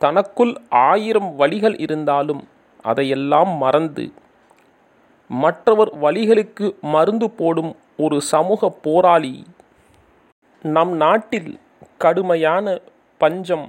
[0.00, 2.42] தனக்குள் ஆயிரம் வழிகள் இருந்தாலும்
[2.84, 4.04] அதையெல்லாம் மறந்து
[5.30, 9.34] மற்றவர் வழிகளுக்கு மருந்து போடும் ஒரு சமூக போராளி.
[10.64, 11.50] நம் நாட்டில்
[11.98, 12.66] கடுமையான
[13.20, 13.66] பஞ்சம்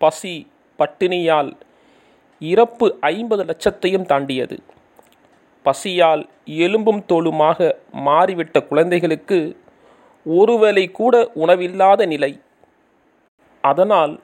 [0.00, 0.34] பசி
[0.78, 1.50] பட்டினியால்
[2.40, 4.56] இறப்பு ஐம்பது லட்சத்தையும் தாண்டியது.
[5.66, 6.22] பசியால்
[6.64, 7.58] எலும்பும் தோலுமாக
[8.06, 9.38] மாறிவிட்ட குழந்தைகளுக்கு
[10.26, 12.32] ஒருவேளை கூட உணவில்லாத நிலை.
[13.64, 14.14] அதனால்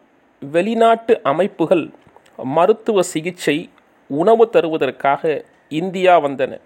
[0.41, 1.91] வெளிநாட்டு அமைப்புகள்
[2.37, 3.71] மருத்துவ சிகிச்சை
[4.07, 6.61] உணவு தருவதற்காக இந்தியா வந்தன.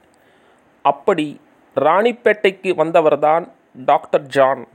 [0.82, 1.40] அப்படி
[1.74, 4.68] ராணிப்பேட்டைக்கு வந்தவர்தான் டாக்டர் ஜான்.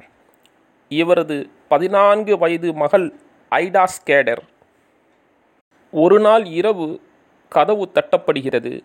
[0.90, 3.14] இவரது பதினான்கு வயது மகள்
[3.52, 4.42] ஐடா ஸ்கேடர்.
[5.92, 7.02] ஒரு நாள் இரவு
[7.50, 8.84] கதவு தட்டப்படுகிறது.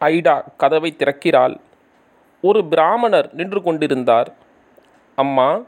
[0.00, 1.60] ஐடா கதவை திறக்கிறாள்.
[2.42, 4.34] ஒரு பிராமணர் நின்று கொண்டிருந்தார்.
[5.16, 5.62] அம்மா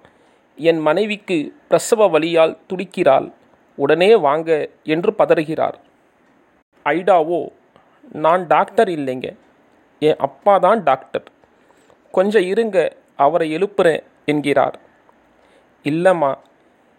[0.56, 3.32] என் மனைவிக்கு பிரசவ வழியால் துடிக்கிறாள்.
[3.76, 5.74] உடனே வாங்க என்று பதறுகிறார்.
[6.84, 7.48] ஐடாவோ
[8.12, 9.36] நான் டாக்டர் இல்லைங்க.
[9.98, 11.22] என் அப்பா தான் டாக்டர்.
[12.10, 14.78] கொஞ்சம் இருங்க அவரை எழுப்புறேன் என்கிறார்.
[15.84, 16.34] இல்லைம்மா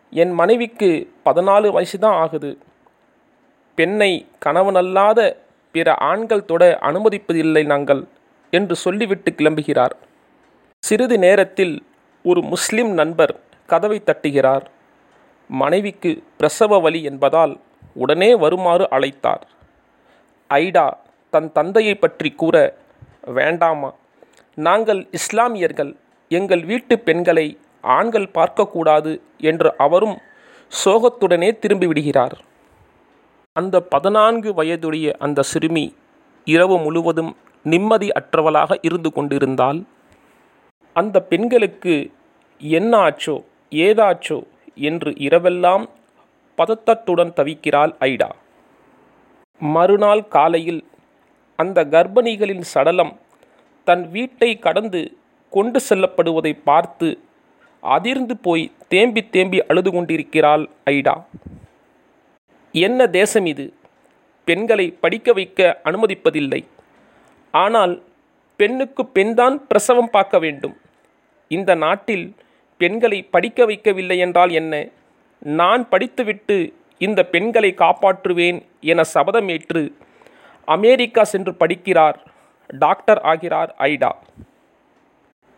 [0.09, 2.57] என் மனைவிக்கு பதினாலு வயசு தான் ஆகுது.
[3.75, 5.35] பெண்ணை கணவனல்லாத
[5.71, 8.07] பிற ஆண்கள் தொட அனுமதிப்பதில்லை நாங்கள்
[8.49, 9.91] என்று சொல்லிவிட்டு கிளம்புகிறார்.
[10.79, 11.83] சிறிது நேரத்தில்
[12.23, 14.65] ஒரு முஸ்லிம் நண்பர் கதவை தட்டுகிறார்.
[15.61, 17.53] மனைவிக்கு பிரசவ வலி என்பதால்
[18.03, 19.43] உடனே வருமாறு அழைத்தார்.
[20.49, 20.87] ஐடா
[21.33, 22.55] தன் தந்தையை பற்றி கூற
[23.37, 23.89] வேண்டாமா
[24.67, 25.91] நாங்கள் இஸ்லாமியர்கள்
[26.31, 27.47] எங்கள் வீட்டு பெண்களை
[27.97, 29.11] ஆண்கள் பார்க்கக்கூடாது
[29.51, 30.17] என்று அவரும்
[30.71, 32.35] சோகத்துடனே திரும்பிவிடுகிறார்.
[33.55, 35.85] அந்த பதினான்கு வயதுடைய அந்த சிறுமி
[36.47, 37.31] இரவு முழுவதும்
[37.65, 39.79] நிம்மதி அற்றவளாக இருந்து கொண்டிருந்தால்
[40.95, 41.95] அந்த பெண்களுக்கு
[42.61, 43.35] என்ன ஆச்சோ
[43.85, 44.39] ஏதாச்சோ
[44.75, 45.85] என்று இரவெல்லாம்
[46.57, 48.29] பதத்தட்டுடன் தவிக்கிறாள் ஐடா.
[49.61, 50.81] மறுநாள் காலையில்
[51.55, 53.19] அந்த கர்ப்பிணிகளின் சடலம்
[53.83, 55.17] தன் வீட்டை கடந்து
[55.49, 57.09] கொண்டு செல்லப்படுவதை பார்த்து
[57.83, 61.15] அதிர்ந்து போய் தேம்பி தேம்பி அழுது கொண்டிருக்கிறாள் ஐடா.
[62.71, 63.73] என்ன தேசம் இது?
[64.45, 66.61] பெண்களை படிக்க வைக்க அனுமதிப்பதில்லை.
[67.51, 68.03] ஆனால்
[68.55, 70.77] பெண்ணுக்கு பெண்தான் பிரசவம் பார்க்க வேண்டும்.
[71.47, 72.25] இந்த நாட்டில்
[72.83, 74.73] பெண்களை படிக்க வைக்கவில்லை என்றால் என்ன?
[75.59, 76.57] நான் படித்துவிட்டு
[77.01, 78.59] இந்த பெண்களை காப்பாற்றுவேன்
[78.91, 79.83] என சபதமேற்று
[80.67, 82.17] அமெரிக்கா சென்று படிக்கிறார்
[82.83, 84.11] டாக்டர் ஆகிறார் ஐடா.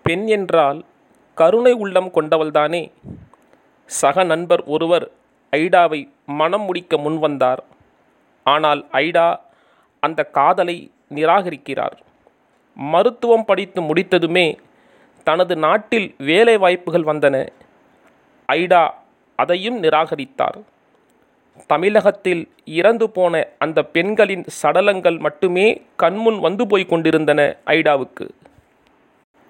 [0.06, 0.80] பெண் என்றால்
[1.38, 2.84] கருணை உள்ளம் கொண்டவள்தானே?
[3.90, 5.06] சக நண்பர் ஒருவர்
[5.54, 6.02] ஐடாவை
[6.40, 7.62] மனம் முடிக்க முன்வந்தார்
[8.46, 9.28] ஆனால் ஐடா
[10.04, 10.78] அந்த காதலை
[11.16, 11.96] நிராகரிக்கிறார்.
[12.78, 14.48] மருத்துவம் படித்து முடித்ததுமே
[15.28, 17.36] தனது நாட்டில் வேலை வாய்ப்புகள் வந்தன.
[18.50, 18.84] ஐடா
[19.40, 20.58] அதையும் நிராகரித்தார்.
[21.72, 22.42] தமிழகத்தில்
[22.80, 25.68] இறந்து போன அந்த பெண்களின் சடலங்கள் மட்டுமே
[26.02, 27.42] கண்முன் வந்து போய் கொண்டிருந்தன
[27.76, 28.26] ஐடாவுக்கு.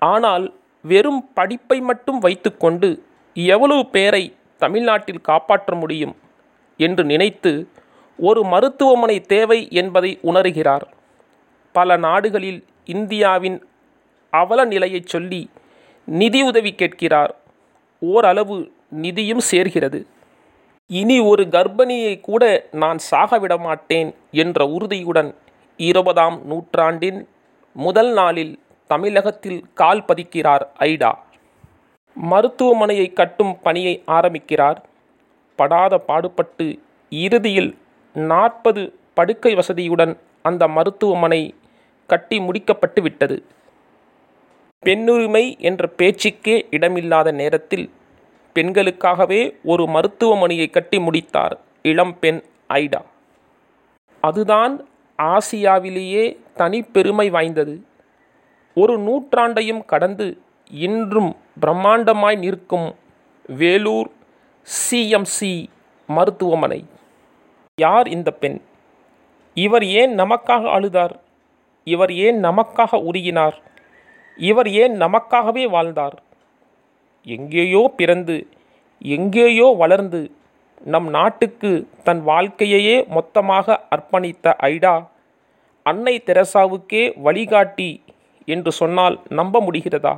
[0.01, 0.45] ஆனால்
[0.85, 2.89] வெறும் படிப்பை மட்டும் வைத்துக்கொண்டு
[3.35, 4.23] எவ்வளவு பேரை
[4.61, 6.15] தமிழ்நாட்டில் காப்பாற்ற முடியும்
[6.79, 7.53] என்று நினைத்து
[8.19, 10.85] ஒரு மருத்துவமனை தேவை என்பதை உணர்கிறார்.
[11.75, 12.61] பல நாடுகளில்
[12.95, 13.57] இந்தியாவின்
[14.33, 15.41] அவல நிலையை சொல்லி
[16.05, 17.35] நிதி உதவி கேட்கிறார்.
[17.99, 18.71] ஓரளவு
[19.01, 20.05] நிதியும் சேர்கிறது.
[20.87, 25.35] இனி ஒரு கர்ப்பிணியை கூட நான் சாக விட மாட்டேன் என்ற உறுதியுடன்
[25.77, 27.27] இருபதாம் நூற்றாண்டின்
[27.73, 31.13] முதல் நாளில் தமிழகத்தில் கால் பதிக்கிறார் ஐடா.
[32.31, 34.85] மருத்துவமனையை கட்டும் பணியை ஆரம்பிக்கிறார்.
[35.55, 37.77] படாத பாடுபட்டு இறுதியில்
[38.13, 41.55] நாற்பது படுக்கை வசதியுடன் அந்த மருத்துவமனை
[42.07, 43.43] கட்டி முடிக்கப்பட்டு விட்டது.
[44.85, 47.89] பெண்ணுரிமை என்ற பேச்சுக்கே இடமில்லாத நேரத்தில்
[48.55, 53.01] பெண்களுக்காகவே ஒரு மருத்துவமனையை கட்டி முடித்தார் இளம்பெண் ஐடா.
[54.21, 54.87] அதுதான்
[55.23, 57.83] ஆசியாவிலேயே தனிப்பெருமை வாய்ந்தது.
[58.75, 60.41] ஒரு நூற்றாண்டையும் கடந்து
[60.71, 62.95] இன்றும் பிரம்மாண்டமாய் நிற்கும்
[63.47, 64.09] வேலூர்
[64.67, 65.65] சிஎம்சி
[66.07, 66.85] மருத்துவமனை.
[67.81, 68.61] யார் இந்த பெண்?
[69.53, 71.15] இவர் ஏன் நமக்காக அழுதார்?
[71.83, 73.57] இவர் ஏன் நமக்காக உருகினார்?
[74.37, 76.15] இவர் ஏன் நமக்காகவே வாழ்ந்தார்?
[77.25, 78.35] எங்கேயோ பிறந்து
[79.01, 80.21] எங்கேயோ வளர்ந்து
[80.83, 81.71] நம் நாட்டுக்கு
[82.03, 84.95] தன் வாழ்க்கையையே மொத்தமாக அர்ப்பணித்த ஐடா
[85.85, 87.89] அன்னை தெரசாவுக்கே வழிகாட்டி
[88.47, 90.13] என்று சொன்னால் நம்ப முடிகிறதா?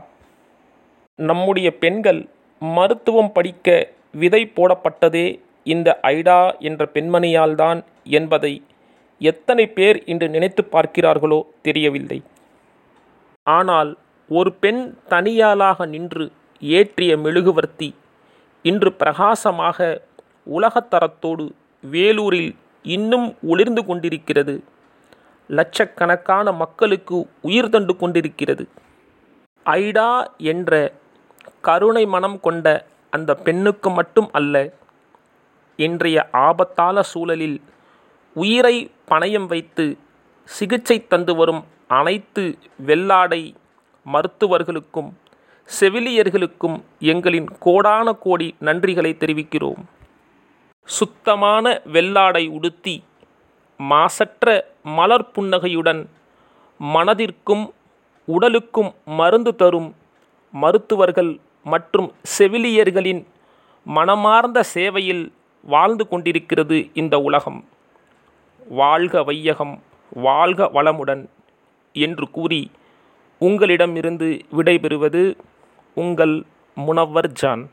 [1.19, 2.21] நம்முடைய பெண்கள்
[2.61, 3.67] மருத்துவம் படிக்க
[4.11, 5.27] விதை போடப்பட்டதே
[5.63, 7.79] இந்த ஐடா என்ற பெண்மணியால்தான்
[8.19, 8.53] என்பதை
[9.21, 12.19] எத்தனை பேர் இன்று நினைத்து பார்க்கிறார்களோ தெரியவில்லை.
[13.47, 13.91] ஆனால்
[14.29, 16.25] ஒரு பெண் தனியாளாக நின்று
[16.61, 17.89] ஏற்றிய மெழுகுவர்த்தி
[18.65, 19.77] இன்று பிரகாசமாக
[20.57, 21.45] உலகத்தரத்தோடு
[21.83, 22.51] வேலூரில்
[22.85, 24.55] இன்னும் ஒளிர்ந்து கொண்டிருக்கிறது.
[25.49, 28.63] லட்சக்கணக்கான மக்களுக்கு உயிர் தண்டு கொண்டிருக்கிறது.
[29.65, 30.09] ஐடா
[30.51, 30.71] என்ற
[31.61, 32.67] கருணை மனம் கொண்ட
[33.13, 34.55] அந்த பெண்ணுக்கு மட்டும் அல்ல
[35.79, 37.57] இன்றைய ஆபத்தான சூழலில்
[38.35, 38.75] உயிரை
[39.11, 39.85] பணயம் வைத்து
[40.49, 42.43] சிகிச்சை தந்து வரும் அனைத்து
[42.85, 43.41] வெள்ளாடை
[44.13, 45.09] மருத்துவர்களுக்கும்
[45.69, 46.75] செவிலியர்களுக்கும்
[47.11, 49.81] எங்களின் கோடான கோடி நன்றிகளை தெரிவிக்கிறோம்.
[50.87, 52.95] சுத்தமான வெள்ளாடை உடுத்தி
[53.79, 54.45] மாசற்ற
[54.97, 56.01] மலர் புன்னகையுடன்
[56.79, 57.65] மனதிற்கும்
[58.27, 59.89] உடலுக்கும் மருந்து தரும்
[60.53, 61.31] மருத்துவர்கள்
[61.73, 62.07] மற்றும்
[62.37, 63.21] செவிலியர்களின்
[63.85, 65.25] மனமார்ந்த சேவையில்
[65.73, 67.59] வாழ்ந்து கொண்டிருக்கிறது இந்த உலகம்.
[68.81, 69.75] வாழ்க வையகம்
[70.27, 71.23] வாழ்க வளமுடன்
[71.95, 72.61] என்று கூறி
[73.39, 75.35] உங்களிடமிருந்து விடைபெறுவது
[75.95, 76.43] உங்கள்
[76.75, 77.69] முனவர் ஜான்.